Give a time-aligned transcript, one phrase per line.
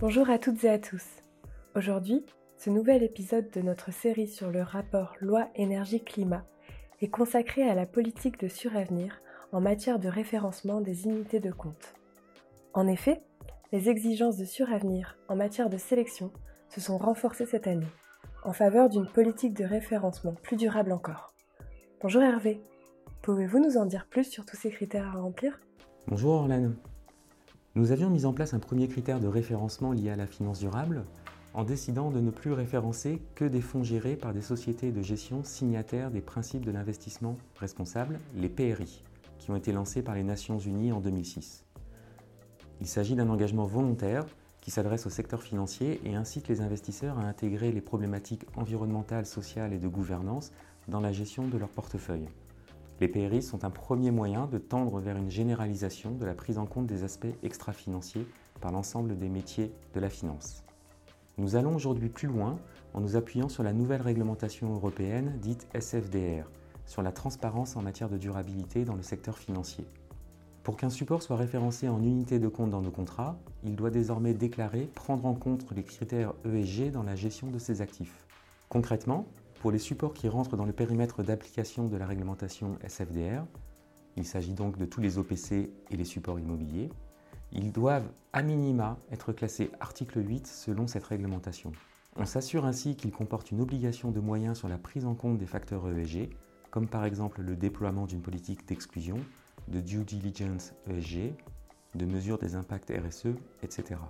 [0.00, 1.04] Bonjour à toutes et à tous.
[1.74, 2.24] Aujourd'hui,
[2.56, 6.44] ce nouvel épisode de notre série sur le rapport loi énergie-climat
[7.00, 9.20] est consacré à la politique de suravenir
[9.50, 11.94] en matière de référencement des unités de compte.
[12.74, 13.22] En effet,
[13.72, 16.30] les exigences de suravenir en matière de sélection
[16.68, 17.92] se sont renforcées cette année,
[18.44, 21.34] en faveur d'une politique de référencement plus durable encore.
[22.00, 22.62] Bonjour Hervé,
[23.22, 25.58] pouvez-vous nous en dire plus sur tous ces critères à remplir?
[26.06, 26.76] Bonjour Orlane.
[27.74, 31.04] Nous avions mis en place un premier critère de référencement lié à la finance durable
[31.54, 35.44] en décidant de ne plus référencer que des fonds gérés par des sociétés de gestion
[35.44, 39.02] signataires des principes de l'investissement responsable, les PRI,
[39.38, 41.64] qui ont été lancés par les Nations Unies en 2006.
[42.80, 44.24] Il s'agit d'un engagement volontaire
[44.60, 49.72] qui s'adresse au secteur financier et incite les investisseurs à intégrer les problématiques environnementales, sociales
[49.72, 50.52] et de gouvernance
[50.88, 52.28] dans la gestion de leur portefeuille.
[53.00, 56.66] Les PRI sont un premier moyen de tendre vers une généralisation de la prise en
[56.66, 58.26] compte des aspects extra-financiers
[58.60, 60.64] par l'ensemble des métiers de la finance.
[61.36, 62.58] Nous allons aujourd'hui plus loin
[62.94, 66.50] en nous appuyant sur la nouvelle réglementation européenne dite SFDR,
[66.86, 69.86] sur la transparence en matière de durabilité dans le secteur financier.
[70.64, 74.34] Pour qu'un support soit référencé en unité de compte dans nos contrats, il doit désormais
[74.34, 78.26] déclarer prendre en compte les critères ESG dans la gestion de ses actifs.
[78.68, 79.28] Concrètement,
[79.60, 83.44] pour les supports qui rentrent dans le périmètre d'application de la réglementation SFDR,
[84.16, 86.90] il s'agit donc de tous les OPC et les supports immobiliers,
[87.52, 91.72] ils doivent à minima être classés article 8 selon cette réglementation.
[92.16, 95.46] On s'assure ainsi qu'ils comportent une obligation de moyens sur la prise en compte des
[95.46, 96.30] facteurs ESG,
[96.70, 99.18] comme par exemple le déploiement d'une politique d'exclusion,
[99.68, 101.32] de due diligence ESG,
[101.94, 104.00] de mesures des impacts RSE, etc.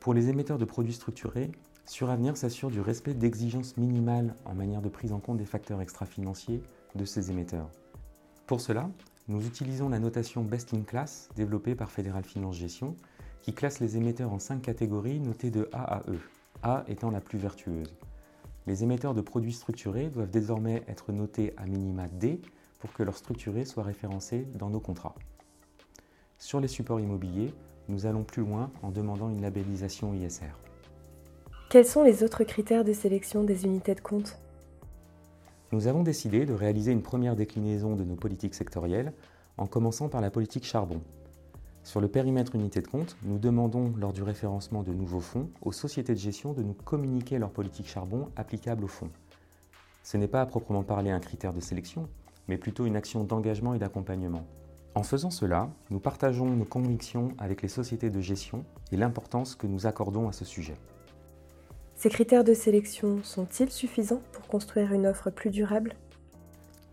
[0.00, 1.50] Pour les émetteurs de produits structurés,
[1.90, 6.62] Suravenir s'assure du respect d'exigences minimales en manière de prise en compte des facteurs extra-financiers
[6.94, 7.68] de ces émetteurs.
[8.46, 8.88] Pour cela,
[9.26, 12.94] nous utilisons la notation Best in Class développée par Fédéral Finance Gestion
[13.42, 16.20] qui classe les émetteurs en cinq catégories notées de A à E,
[16.62, 17.92] A étant la plus vertueuse.
[18.68, 22.40] Les émetteurs de produits structurés doivent désormais être notés à minima D
[22.78, 25.16] pour que leur structuré soit référencé dans nos contrats.
[26.38, 27.52] Sur les supports immobiliers,
[27.88, 30.54] nous allons plus loin en demandant une labellisation ISR.
[31.70, 34.40] Quels sont les autres critères de sélection des unités de compte
[35.70, 39.12] Nous avons décidé de réaliser une première déclinaison de nos politiques sectorielles
[39.56, 41.00] en commençant par la politique charbon.
[41.84, 45.70] Sur le périmètre unité de compte, nous demandons lors du référencement de nouveaux fonds aux
[45.70, 49.10] sociétés de gestion de nous communiquer leur politique charbon applicable aux fonds.
[50.02, 52.08] Ce n'est pas à proprement parler un critère de sélection,
[52.48, 54.44] mais plutôt une action d'engagement et d'accompagnement.
[54.96, 59.68] En faisant cela, nous partageons nos convictions avec les sociétés de gestion et l'importance que
[59.68, 60.74] nous accordons à ce sujet.
[62.00, 65.92] Ces critères de sélection sont-ils suffisants pour construire une offre plus durable?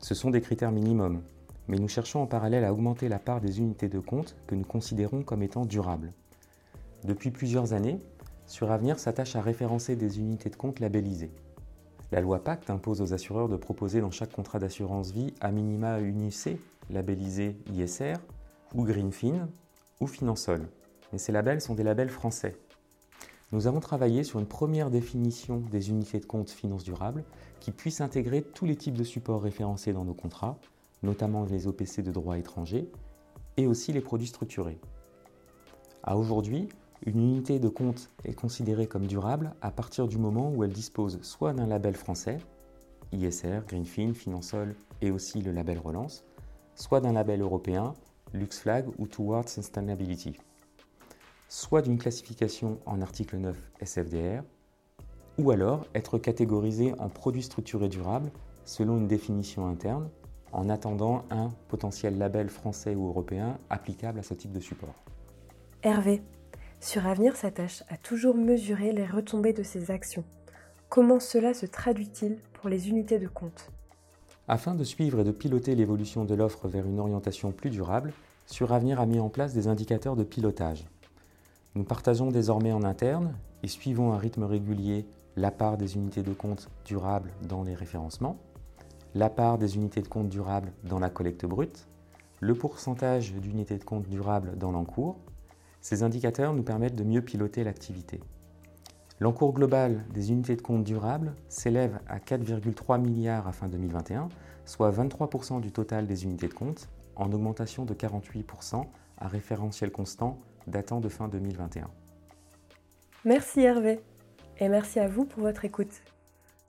[0.02, 1.22] Ce sont des critères minimums,
[1.70, 4.66] mais nous cherchons en parallèle à augmenter la part des unités de compte que nous
[4.66, 6.12] considérons comme étant durables.
[7.06, 8.02] Depuis plusieurs années,
[8.48, 11.32] Suravenir s'attache à référencer des unités de compte labellisées.
[12.12, 16.00] La loi Pacte impose aux assureurs de proposer dans chaque contrat d'assurance vie à minima
[16.00, 16.60] une UC,
[16.90, 18.16] labellisé ISR,
[18.76, 19.48] ou Greenfin,
[20.02, 20.68] ou Finansol.
[21.14, 22.58] Mais ces labels sont des labels français
[23.54, 27.24] nous avons travaillé sur une première définition des unités de compte finance durable
[27.62, 30.58] qui puisse intégrer tous les types de supports référencés dans nos contrats,
[31.02, 32.90] notamment les OPC de droit étranger,
[33.56, 34.80] et aussi les produits structurés.
[36.04, 36.68] À aujourd'hui,
[37.06, 41.22] une unité de compte est considérée comme durable à partir du moment où elle dispose
[41.22, 42.40] soit d'un label français,
[43.14, 46.26] ISR, Greenfin, Finansol et aussi le label Relance,
[46.76, 47.94] soit d'un label européen,
[48.34, 50.34] LuxFlag ou Towards Sustainability
[51.48, 54.44] soit d'une classification en article 9 SFDR,
[55.38, 58.32] ou alors être catégorisé en produits structurés durables
[58.66, 60.10] selon une définition interne,
[60.52, 64.96] en attendant un potentiel label français ou européen applicable à ce type de support.
[65.84, 66.22] Hervé,
[66.80, 70.24] Suravenir s'attache à toujours mesurer les retombées de ses actions.
[70.90, 73.72] Comment cela se traduit-il pour les unités de compte?
[74.48, 78.14] Afin de suivre et de piloter l'évolution de l'offre vers une orientation plus durable,
[78.46, 80.86] Suravenir a mis en place des indicateurs de pilotage.
[81.76, 83.34] Nous partageons désormais en interne
[83.64, 85.06] et suivons un rythme régulier
[85.36, 88.38] la part des unités de compte durables dans les référencements,
[89.14, 91.88] la part des unités de compte durables dans la collecte brute,
[92.40, 95.18] le pourcentage d'unités de compte durables dans l'encours.
[95.82, 98.20] Ces indicateurs nous permettent de mieux piloter l'activité.
[99.20, 104.30] L'encours global des unités de compte durables s'élève à 4,3 milliards à fin 2021,
[104.66, 108.86] soit 23% du total des unités de compte, en augmentation de 48%
[109.18, 111.90] à référentiel constant datant de fin 2021.
[113.26, 114.00] Merci Hervé
[114.60, 116.02] et merci à vous pour votre écoute.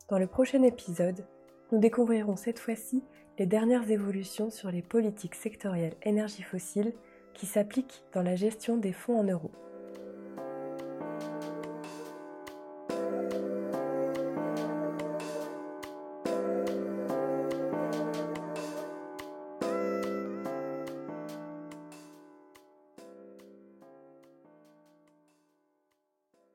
[0.09, 1.25] Dans le prochain épisode,
[1.73, 3.05] nous découvrirons cette fois-ci
[3.39, 6.93] les dernières évolutions sur les politiques sectorielles énergie fossile
[7.35, 9.53] qui s'appliquent dans la gestion des fonds en euros.